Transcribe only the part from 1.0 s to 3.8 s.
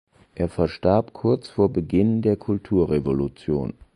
kurz vor Beginn der Kulturrevolution.